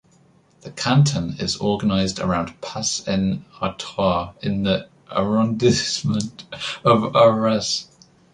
The 0.61 0.71
canton 0.71 1.35
is 1.37 1.61
organised 1.61 2.17
around 2.17 2.59
Pas-en-Artois 2.59 4.33
in 4.41 4.63
the 4.63 4.89
arrondissement 5.11 6.43
of 6.83 7.15
Arras. 7.15 7.85